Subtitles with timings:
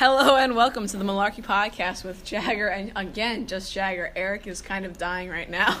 [0.00, 4.10] Hello and welcome to the Malarkey Podcast with Jagger and again just Jagger.
[4.16, 5.78] Eric is kind of dying right now.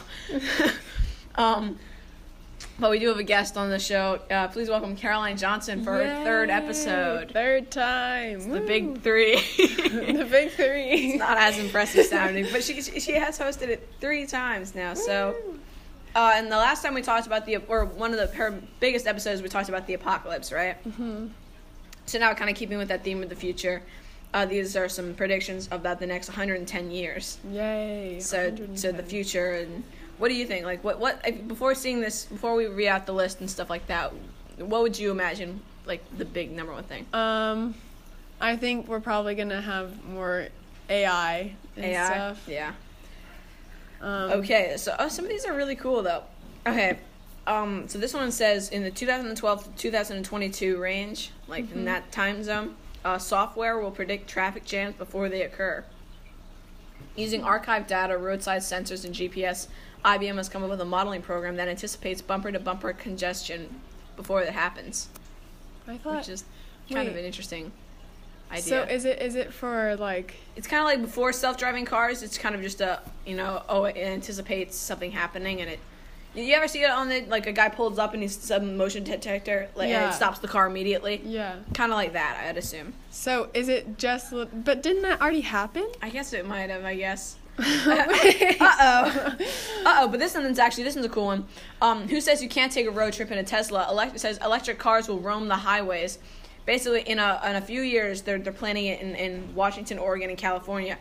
[1.36, 1.78] um,
[2.78, 4.20] but we do have a guest on the show.
[4.30, 7.30] Uh, please welcome Caroline Johnson for her third episode.
[7.30, 8.46] Third time.
[8.50, 9.36] The big three.
[9.56, 10.90] the big three.
[10.90, 14.92] It's Not as impressive sounding, but she she has hosted it three times now.
[14.92, 15.34] So,
[16.14, 19.06] uh, and the last time we talked about the or one of the her biggest
[19.06, 20.76] episodes, we talked about the apocalypse, right?
[20.86, 21.28] Mm-hmm.
[22.04, 23.82] So now, kind of keeping with that theme of the future,
[24.32, 27.38] uh, these are some predictions about the next 110 years.
[27.50, 28.18] Yay.
[28.20, 29.82] So, so the future, and
[30.18, 30.64] what do you think?
[30.64, 31.20] Like, what, what?
[31.24, 34.12] if- Before seeing this, before we read out the list and stuff like that,
[34.58, 35.60] what would you imagine?
[35.86, 37.06] Like the big number one thing.
[37.12, 37.74] Um,
[38.40, 40.48] I think we're probably gonna have more
[40.88, 42.06] AI and AI.
[42.06, 42.46] stuff.
[42.46, 42.72] Yeah.
[44.00, 44.74] Um, Okay.
[44.76, 46.22] So oh, some of these are really cool though.
[46.66, 46.98] Okay.
[47.46, 47.88] Um.
[47.88, 52.76] So this one says in the 2012 to 2022 range, like in that time zone,
[53.04, 55.84] uh, software will predict traffic jams before they occur.
[57.16, 59.68] Using archived data, roadside sensors, and GPS,
[60.04, 63.80] IBM has come up with a modeling program that anticipates bumper to bumper congestion
[64.16, 65.08] before it happens,
[65.86, 66.16] I thought.
[66.18, 66.44] which is
[66.90, 67.72] kind of an interesting
[68.50, 68.62] idea.
[68.62, 70.36] So is it is it for like?
[70.56, 72.22] it's kind of like before self-driving cars.
[72.22, 75.80] It's kind of just a you know oh it anticipates something happening and it.
[76.34, 79.02] You ever see it on the like a guy pulls up and he's some motion
[79.02, 81.20] detector like and it stops the car immediately.
[81.24, 81.56] Yeah.
[81.74, 82.92] Kind of like that, I'd assume.
[83.10, 84.32] So is it just?
[84.32, 85.88] But didn't that already happen?
[86.00, 86.84] I guess it might have.
[86.84, 87.36] I guess.
[87.58, 87.62] uh
[88.60, 89.36] oh.
[89.84, 90.08] Uh oh.
[90.08, 91.46] But this one's actually this one's a cool one.
[91.82, 93.88] Um, who says you can't take a road trip in a Tesla?
[93.90, 96.18] Elect- it says electric cars will roam the highways.
[96.64, 100.30] Basically, in a in a few years, they're they're planning it in, in Washington, Oregon,
[100.30, 100.96] and California.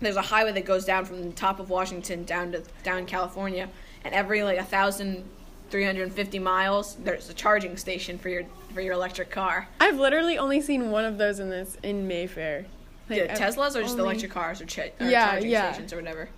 [0.00, 3.68] There's a highway that goes down from the top of Washington down to down California,
[4.08, 5.24] and every like a thousand
[5.70, 9.68] three hundred and fifty miles, there's a charging station for your for your electric car.
[9.80, 12.64] I've literally only seen one of those in this in Mayfair.
[13.10, 15.72] Like, Yeah, Teslas or just only- electric cars or, ch- or Yeah, charging yeah.
[15.72, 16.28] stations or whatever.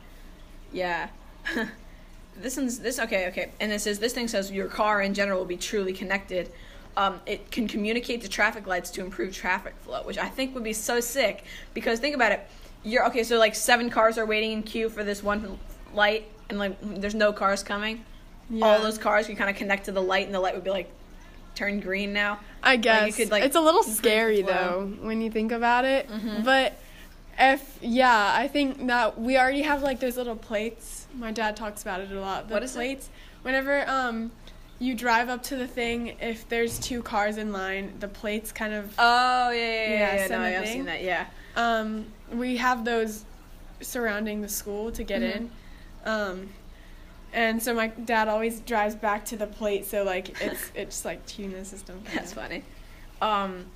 [0.73, 1.09] Yeah.
[2.41, 5.39] this one's this okay okay, and it says this thing says your car in general
[5.39, 6.50] will be truly connected.
[6.97, 10.65] Um, it can communicate to traffic lights to improve traffic flow, which I think would
[10.65, 11.44] be so sick.
[11.73, 12.41] Because think about it,
[12.83, 13.23] you're okay.
[13.23, 15.59] So like seven cars are waiting in queue for this one
[15.94, 18.05] light, and like there's no cars coming.
[18.50, 18.66] Yeah.
[18.66, 20.71] All those cars can kind of connect to the light, and the light would be
[20.71, 20.91] like
[21.55, 22.41] turn green now.
[22.62, 26.09] I guess could, like, it's a little scary though when you think about it.
[26.09, 26.44] Mhm.
[26.44, 26.75] But
[27.38, 31.06] if yeah, I think that we already have like those little plates.
[31.15, 32.49] My dad talks about it a lot.
[32.49, 32.77] The What is it?
[32.78, 33.09] plates?
[33.43, 34.31] Whenever um
[34.78, 38.72] you drive up to the thing, if there's two cars in line, the plates kind
[38.75, 39.88] of Oh yeah yeah yeah.
[39.91, 41.03] Yeah, yeah, No, I've seen that.
[41.03, 41.27] Yeah.
[41.56, 43.25] um we have those
[43.81, 45.37] surrounding the school to get Mhm.
[45.37, 45.50] in.
[46.05, 46.50] Um
[47.33, 51.25] and so my dad always drives back to the plate so like it's it's like
[51.27, 52.03] tuning the system.
[52.15, 52.65] That's funny.
[53.21, 53.66] Um,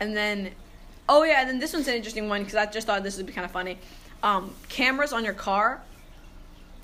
[0.00, 0.50] and then,
[1.08, 3.26] oh yeah, and then this one's an interesting one because I just thought this would
[3.26, 3.78] be kind of funny.
[4.22, 5.82] Um, cameras on your car,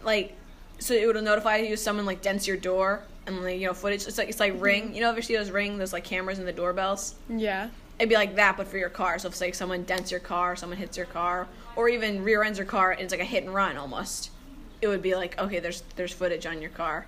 [0.03, 0.37] like,
[0.79, 3.75] so it would notify you if someone like dents your door and like you know
[3.75, 4.07] footage.
[4.07, 4.95] It's like it's like Ring.
[4.95, 5.79] You know, ever see those Ring?
[5.79, 7.15] Those like cameras in the doorbells.
[7.29, 7.71] Yeah.
[7.99, 9.19] It'd be like that, but for your car.
[9.19, 11.47] So if like someone dents your car, someone hits your car,
[11.77, 14.31] or even rear ends your car, and it's like a hit and run almost.
[14.83, 17.07] It would be like okay, there's there's footage on your car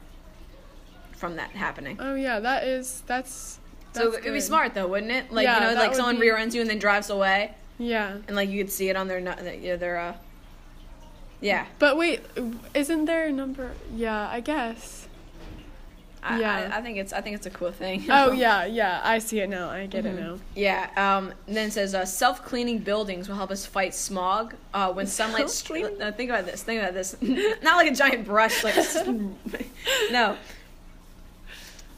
[1.16, 1.96] from that happening.
[2.00, 3.58] Oh yeah, that is that's.
[3.94, 5.30] So it'd be smart though, wouldn't it?
[5.30, 8.16] Like Yeah, you know, like someone be- rear ends you and then drives away, Yeah,
[8.26, 10.14] and like you could see it on their their, their uh.
[11.40, 12.20] Yeah, but wait,
[12.72, 13.72] isn't there a number?
[13.94, 15.08] Yeah, I guess.
[16.24, 16.70] I, Yeah.
[16.72, 18.06] I, I think it's I think it's a cool thing.
[18.08, 19.68] Oh yeah, yeah, I see it now.
[19.70, 20.08] I get Mhm.
[20.18, 20.38] it now.
[20.54, 20.88] Yeah.
[20.96, 21.32] Um.
[21.46, 24.54] and Then it says uh, self cleaning buildings will help us fight smog.
[24.74, 25.50] Uh, when sunlight.
[25.50, 26.02] Str- Self-cleaning?
[26.02, 26.62] uh, think about this.
[26.62, 27.16] Think about this.
[27.62, 28.62] Not like a giant brush.
[28.64, 28.76] Like
[30.10, 30.36] no.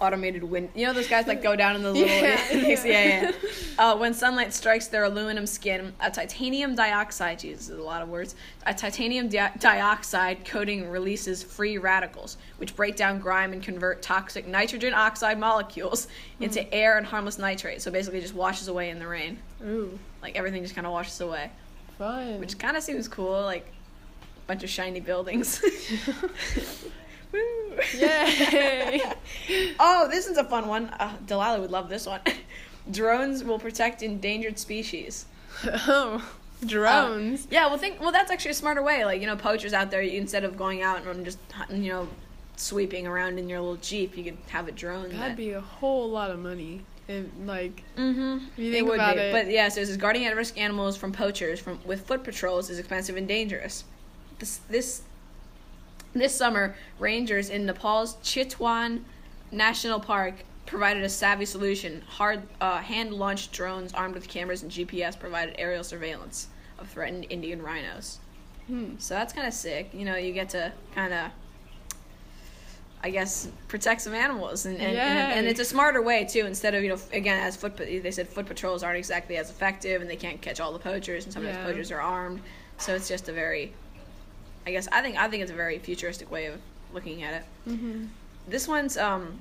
[0.04, 0.68] Automated wind.
[0.74, 2.06] You know those guys like go down in the little.
[2.08, 3.32] Yeah, yeah, yeah.
[3.78, 7.38] Uh, when sunlight strikes their aluminum skin, a titanium dioxide.
[7.38, 8.34] Jesus, is a lot of words.
[8.66, 14.46] A titanium di- dioxide coating releases free radicals, which break down grime and convert toxic
[14.46, 16.06] nitrogen oxide molecules
[16.40, 16.68] into Hmm.
[16.72, 17.80] air and harmless nitrate.
[17.80, 19.38] So basically, just washes away in the rain.
[19.64, 21.50] Ooh, Like everything just kind of washes away,
[21.98, 22.40] fun.
[22.40, 23.40] which kind of seems cool.
[23.42, 25.62] Like a bunch of shiny buildings.
[27.34, 27.78] Woo!
[27.98, 29.02] Yay!
[29.80, 30.86] oh, this is a fun one.
[30.86, 32.20] Uh, Delilah would love this one.
[32.90, 35.26] Drones will protect endangered species.
[35.64, 36.24] oh,
[36.64, 37.46] drones.
[37.50, 38.12] Yeah, well, think well.
[38.12, 39.04] That's actually a smarter way.
[39.04, 41.38] Like you know, poachers out there, you, instead of going out and just
[41.70, 42.08] you know,
[42.56, 45.10] sweeping around in your little jeep, you could have a drone.
[45.10, 46.82] That'd be a whole lot of money.
[47.08, 48.60] If like, Mm-hmm.
[48.60, 51.78] you think about it, But yeah, so it says guarding at-risk animals from poachers from
[51.84, 53.84] with foot patrols is expensive and dangerous.
[54.38, 55.02] This this
[56.14, 59.02] this summer, rangers in Nepal's Chitwan
[59.50, 60.34] National Park
[60.66, 62.02] provided a savvy solution.
[62.06, 67.62] Hard uh, hand-launched drones armed with cameras and GPS provided aerial surveillance of threatened Indian
[67.62, 68.18] rhinos.
[68.66, 68.96] Hmm.
[68.98, 69.90] So that's kind of sick.
[69.92, 71.30] You know, you get to kind of,
[73.02, 76.46] I guess, protect some animals, and and, and and it's a smarter way too.
[76.46, 80.00] Instead of you know, again, as foot they said, foot patrols aren't exactly as effective,
[80.00, 81.64] and they can't catch all the poachers, and sometimes Yeah.
[81.64, 82.40] poachers are armed.
[82.78, 83.72] So it's just a very,
[84.66, 86.60] I guess, I think I think it's a very futuristic way of
[86.92, 87.44] looking at it.
[87.68, 88.06] Mm-hmm.
[88.48, 89.38] This one's um,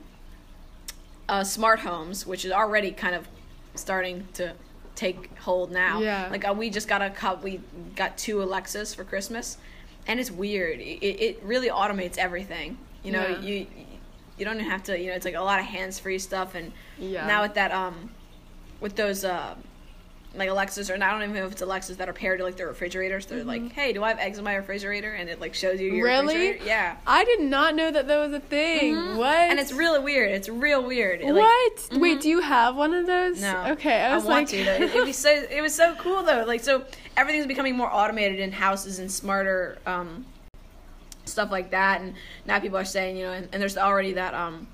[1.30, 3.28] uh, smart homes, which is already kind of
[3.76, 4.54] starting to
[4.96, 6.00] take hold now.
[6.02, 6.28] Yeah.
[6.30, 7.44] Like uh, we just got a cup.
[7.44, 7.62] We
[7.96, 9.58] got two Alexas for Christmas,
[10.08, 10.80] and it's weird.
[10.80, 12.78] It, it really automates everything.
[13.04, 13.40] You know, Yeah.
[13.42, 13.68] you
[14.38, 15.00] you don't have to.
[15.00, 17.28] You know, it's like a lot of hands free stuff, and Yeah.
[17.28, 18.10] now with that um,
[18.82, 19.56] with those uh.
[20.36, 22.58] Like Alexas, or I don't even know if it's Alexas that are paired to like
[22.58, 23.28] the refrigerators.
[23.28, 25.94] They're like, "Hey, do I have eggs in my refrigerator?" And it like shows you
[25.94, 26.28] your Mm-hmm.
[26.28, 26.38] Really?
[26.48, 26.66] refrigerator.
[26.66, 26.96] Yeah.
[27.06, 28.96] I did not know that that was a thing.
[28.96, 29.16] Mhm.
[29.18, 29.28] What?
[29.36, 30.32] And it's really weird.
[30.32, 31.22] It's real weird.
[31.22, 31.90] It, like- what?
[32.02, 33.40] Wait, do you have one of those?
[33.42, 33.66] No.
[33.74, 34.58] Okay, I was want like, to.
[34.58, 35.30] It, be so.
[35.30, 36.46] It was so cool though.
[36.48, 36.84] Like so,
[37.16, 40.26] everything's becoming more automated in houses and smarter um,
[41.26, 42.02] stuff like that.
[42.02, 42.16] And
[42.48, 44.66] now people are saying, you know, and, and there's already that um,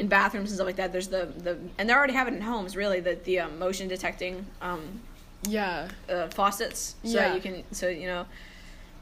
[0.00, 0.90] in bathrooms and stuff like that.
[0.92, 2.74] There's the the and they already have it in homes.
[2.76, 5.00] Really, the the um, motion detecting um,
[5.48, 7.34] yeah, uh, faucets, so Yeah.
[7.34, 7.62] you can.
[7.72, 8.26] So you know.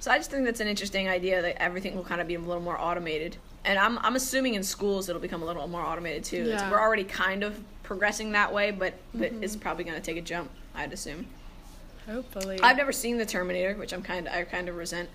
[0.00, 2.39] So I just think that's an interesting idea that everything will kind of be a
[2.41, 3.37] little more automated.
[3.65, 6.43] And I'm I'm assuming in schools it'll become a little more automated too.
[6.43, 9.43] It's- we're already kind of progressing that way, but, but Mm-hmm.
[9.43, 10.51] it's probably going to take a jump.
[10.75, 11.27] I'd assume.
[12.06, 12.59] hopefully.
[12.62, 15.09] I've never seen the Terminator, which I'm kind of I kind of resent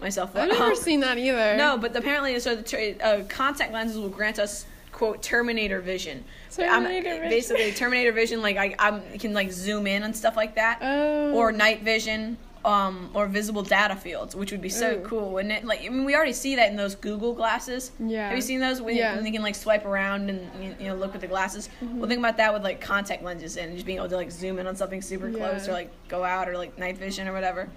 [0.00, 0.34] myself.
[0.34, 1.56] I've never um, seen that either.
[1.56, 4.64] No, but apparently, so the ter- uh, contact lenses will grant us
[5.02, 6.22] quote Terminator vision.
[6.60, 7.28] I'm- vision.
[7.28, 11.32] Basically, Terminator vision, like I I'm, can like zoom in and stuff like that Oh.
[11.34, 15.00] or night vision um, or visible data fields, which would be so Ooh.
[15.04, 15.64] cool, wouldn't it?
[15.64, 17.90] Like, I mean, we already see that in those Google glasses.
[17.98, 18.28] Yeah.
[18.28, 19.16] Have you seen those when, Yeah.
[19.16, 21.68] when they can like swipe around and you- you know look with the glasses?
[21.82, 21.98] Mm-hmm.
[21.98, 24.60] Well, think about that with like contact lenses and just being able to like zoom
[24.60, 25.38] in on something super Yeah.
[25.38, 27.68] close or like go out or like night vision or whatever.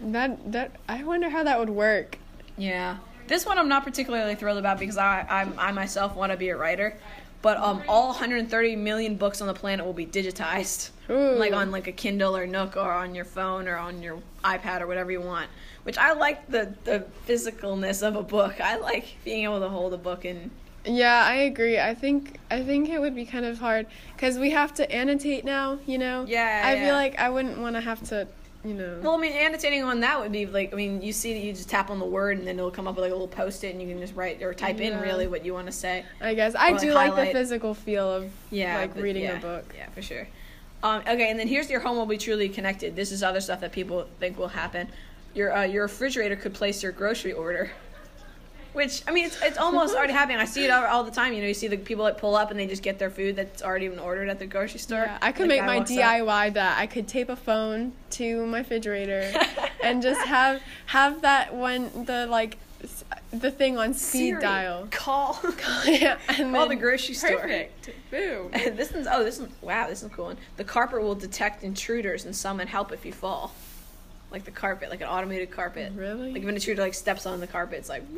[0.00, 2.18] That that I wonder how that would work.
[2.56, 2.96] Yeah.
[3.26, 6.48] This one I'm not particularly thrilled about because I I'm, I myself want to be
[6.50, 6.96] a writer,
[7.40, 11.36] but um all 130 million books on the planet will be digitized, Ooh.
[11.38, 14.80] like on like a Kindle or Nook or on your phone or on your iPad
[14.80, 15.48] or whatever you want.
[15.84, 18.60] Which I like the the physicalness of a book.
[18.60, 20.50] I like being able to hold a book and
[20.84, 21.78] Yeah, I agree.
[21.78, 25.44] I think I think it would be kind of hard because we have to annotate
[25.44, 25.78] now.
[25.86, 26.24] You know.
[26.28, 26.84] Yeah, I yeah.
[26.84, 28.26] feel like I wouldn't want to have to,
[28.64, 29.00] you know.
[29.02, 31.52] well, I mean, annotating on that would be like, I mean, you see that you
[31.52, 33.72] just tap on the word and then it'll come up with like a little post-it
[33.72, 36.04] and you can just write or type in really what you want to say.
[36.20, 39.24] I guess I or, do like, like the physical feel of Yeah, like but- reading
[39.24, 39.74] yeah, a book.
[39.76, 40.28] Yeah, for sure.
[40.82, 42.96] Um, okay, and then here's your home will be truly connected.
[42.96, 44.88] This is other stuff that people think will happen.
[45.34, 47.70] Your uh, your refrigerator could place your grocery order.
[48.72, 50.38] Which I mean, it's, it's almost already happening.
[50.38, 51.34] I see it all, all the time.
[51.34, 53.36] You know, you see the people that pull up and they just get their food
[53.36, 55.00] that's already been ordered at the grocery store.
[55.00, 55.98] Yeah, I could make my walks up.
[55.98, 56.78] DIY that.
[56.78, 59.30] I could tape a phone to my refrigerator
[59.82, 62.56] and just have have that one the like
[63.32, 64.88] the thing on speed Siri, dial.
[64.90, 65.38] Call.
[65.86, 67.38] yeah, and Call then- the grocery store.
[67.38, 67.90] Perfect.
[68.10, 68.50] Boom.
[68.52, 70.38] this one's oh this one wow this is a cool one.
[70.56, 73.52] The carpet will detect intruders and summon help if you fall.
[74.32, 75.92] Like the carpet, like an automated carpet.
[75.94, 76.32] Really?
[76.32, 78.02] Like if an intruder like steps on the carpet, it's like.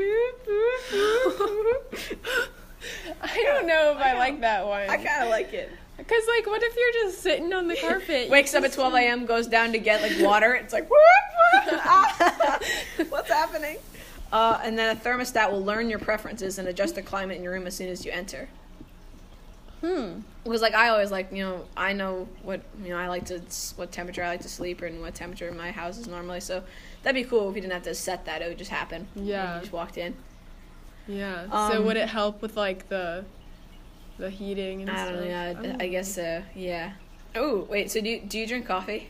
[3.23, 4.89] I don't know if I like that one.
[4.89, 5.71] I kind of like it.
[5.97, 8.29] Cause like, what if you're just sitting on the carpet?
[8.29, 10.55] Wakes up at 12 a.m., goes down to get like water.
[10.55, 10.91] It's like,
[13.09, 13.79] what's happening?
[14.33, 17.53] Uh, and then a thermostat will learn your preferences and adjust the climate in your
[17.53, 18.49] room as soon as you enter.
[19.85, 20.21] Hmm.
[20.45, 23.41] Because like I always like you know I know what you know I like to
[23.77, 26.41] what temperature I like to sleep and what temperature my house is normally.
[26.41, 26.63] So
[27.03, 28.41] that'd be cool if you didn't have to set that.
[28.41, 29.07] It would just happen.
[29.15, 29.57] Yeah.
[29.57, 30.15] You just walked in.
[31.07, 31.47] Yeah.
[31.53, 33.25] Um, so would it help with like the
[34.17, 35.09] the heating and I stuff?
[35.21, 35.41] don't know.
[35.41, 36.43] I, don't I guess so.
[36.55, 36.93] Yeah.
[37.35, 37.91] Oh wait.
[37.91, 39.09] So do you, do you drink coffee?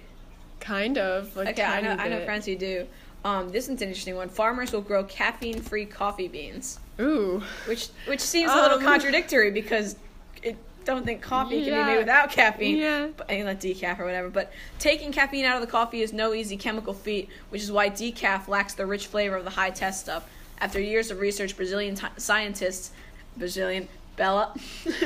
[0.61, 1.37] Kind of.
[1.37, 1.97] Like Okay, I know.
[1.97, 2.87] tiny I know friends who do.
[3.25, 4.29] Um, this is an interesting one.
[4.29, 7.43] Farmers will grow caffeine-free coffee beans, Ooh.
[7.67, 9.97] which which seems a little Um, contradictory because
[10.85, 12.77] don't think coffee can be made without caffeine.
[12.79, 13.09] Yeah.
[13.17, 14.29] But, and like decaf or whatever.
[14.29, 17.91] But taking caffeine out of the coffee is no easy chemical feat, which is why
[17.91, 20.29] decaf lacks the rich flavor of the high test stuff.
[20.59, 22.93] After years of research, Brazilian t- scientists,
[23.37, 24.55] Brazilian Bella,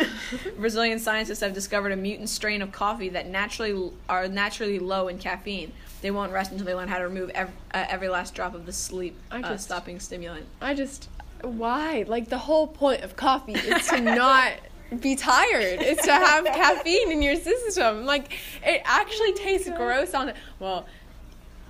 [0.59, 5.19] Brazilian scientists have discovered a mutant strain of coffee that naturally are naturally low in
[5.19, 5.73] caffeine.
[6.03, 8.67] They won't rest until they learn how to remove ev- uh, every last drop of
[8.67, 10.47] the sleep uh, just- stopping stimulant.
[10.61, 11.09] I just
[11.43, 12.05] why?
[12.07, 14.53] Like the whole point of coffee is to not
[15.01, 15.81] be tired.
[15.83, 18.05] It's to have caffeine in your system.
[18.07, 18.33] Like
[18.65, 20.37] it actually tastes gross on it.
[20.59, 20.87] Well,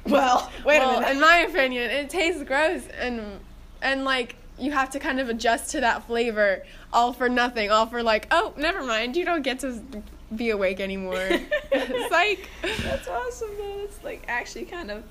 [0.07, 1.15] Well, wait well, a minute.
[1.15, 3.41] in my opinion, it tastes gross and
[3.83, 7.87] and like you have to kind of adjust to that flavor all for nothing, all
[7.87, 9.81] for like, oh, never mind, you don't get to
[10.35, 11.17] be awake anymore.
[11.73, 12.49] it's like
[12.83, 13.81] That's awesome though.
[13.85, 15.05] It's like actually kind of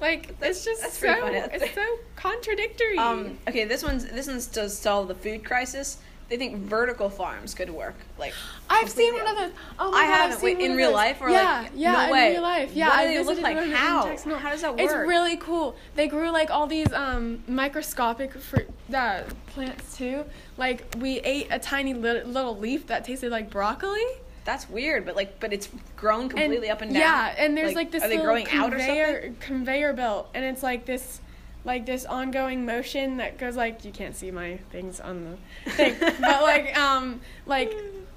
[0.00, 1.14] like it's just that's so.
[1.26, 2.98] It's so contradictory.
[2.98, 5.98] um okay, this one's this one's to solve the food crisis.
[6.30, 7.94] They think vertical farms could work.
[8.18, 8.32] Like
[8.70, 9.52] I've seen one of those.
[9.78, 10.38] Oh my I god, I've haven't.
[10.38, 10.94] seen Wait, in real those.
[10.96, 12.30] life or, yeah, like, yeah, no in way.
[12.32, 12.70] real life.
[12.74, 13.56] Yeah, What do I they look like?
[13.58, 14.04] in How?
[14.04, 14.38] Jacksonville.
[14.38, 14.80] How does that work?
[14.80, 15.76] It's really cool.
[15.96, 20.24] They grew like all these um microscopic fruit uh, plants too.
[20.56, 24.00] Like we ate a tiny li- little leaf that tasted like broccoli.
[24.46, 27.00] That's weird, but like but it's grown completely up and down.
[27.00, 29.36] Yeah, and there's like, this are they little growing out or conveyor something?
[29.40, 31.20] conveyor belt, and it's like this,
[31.64, 35.96] like this ongoing motion that goes like you can't see my things on the thing,
[36.00, 37.72] but like um like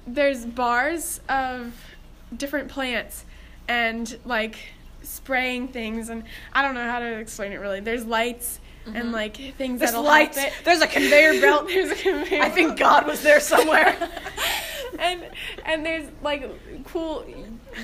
[0.06, 1.72] there's bars of
[2.36, 3.24] different plants,
[3.66, 4.56] and like
[5.02, 7.80] spraying things, and I don't know how to explain it really.
[7.80, 8.60] There's lights.
[8.94, 9.76] And like things Mm-hmm.
[9.76, 10.38] There's that'll lights.
[10.64, 11.66] There's a conveyor belt.
[11.68, 12.40] There's a conveyor.
[12.40, 12.42] Belt.
[12.42, 12.78] I think.
[12.78, 13.94] God was there somewhere.
[14.98, 15.28] and
[15.64, 16.48] and there's like
[16.84, 17.24] cool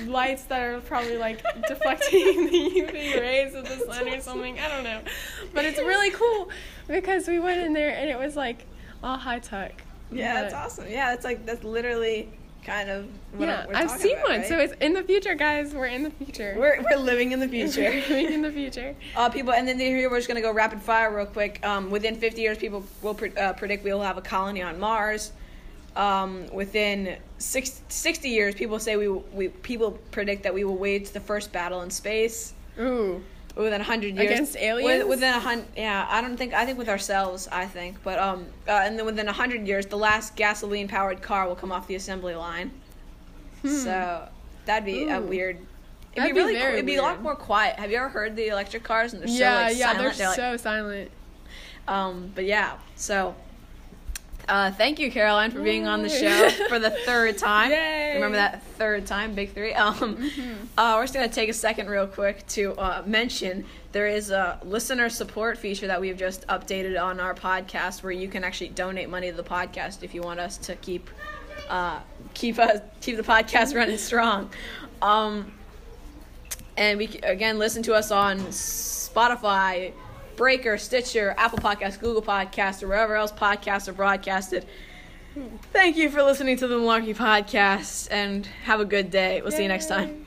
[0.05, 4.59] lights that are probably like deflecting the UV rays of the sun or something.
[4.59, 5.01] I don't know,
[5.53, 6.49] but it's really cool
[6.87, 8.65] because we went in there and it was like
[9.03, 9.83] all high tech.
[10.11, 10.85] yeah, that's awesome.
[10.89, 12.29] Yeah, it's like that's literally
[12.63, 14.39] kind of what yeah, I've seen about, one.
[14.39, 14.47] right?
[14.49, 15.73] So it's in the future, guys.
[15.75, 16.55] We're in the future.
[16.57, 17.91] we're we're living in the We're future.
[18.09, 18.95] living in the future.
[19.15, 21.63] Uh, people, and then here we're just gonna go rapid fire real quick.
[21.65, 24.79] Um, within 50 years, people will pre- uh, predict we will have a colony on
[24.79, 25.31] Mars.
[25.95, 31.11] Um, within six, 60 years, people say we, we people predict that we will wage
[31.11, 32.53] the first battle in space.
[32.79, 33.23] Ooh.
[33.55, 35.03] Within 100 years, Against aliens?
[35.05, 38.19] With, within a hundred, yeah, I don't think I think with ourselves, I think, but
[38.19, 41.87] um, uh, and then within 100 years, the last gasoline powered car will come off
[41.87, 42.71] the assembly line.
[43.63, 44.27] So
[44.65, 45.27] that'd be a Hmm.
[45.29, 45.55] Weird.
[45.55, 45.67] It'd
[46.15, 46.61] That'd be be really cool.
[46.61, 47.77] very It'd be a lot more quiet.
[47.77, 50.17] Have you ever heard the electric cars and they're yeah, so like yeah, silent?
[50.17, 51.11] they're like, so silent.
[51.87, 53.35] um, but yeah, so
[54.47, 57.71] uh, thank you, Caroline, for being on the show for the third time.
[57.71, 58.15] Yay.
[58.15, 59.73] Remember that third time, big three.
[59.73, 60.31] Um,
[60.77, 64.59] uh, we're just gonna take a second, real quick, to uh, mention there is a
[64.63, 69.09] listener support feature that we've just updated on our podcast, where you can actually donate
[69.09, 71.09] money to the podcast if you want us to keep
[71.69, 71.99] uh,
[72.33, 74.49] keep us keep the podcast running strong.
[75.01, 75.51] Um,
[76.77, 79.93] and we again listen to us on Spotify,
[80.35, 84.65] Breaker, Stitcher, Apple Podcasts, Google Podcasts, or wherever else podcasts are broadcasted.
[85.73, 89.41] Thank you for listening to the Malarkey Podcast, and have a good day.
[89.41, 90.09] We'll see you next time.
[90.09, 90.24] Yay.